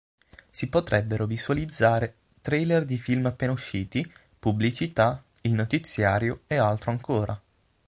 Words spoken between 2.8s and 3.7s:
di film appena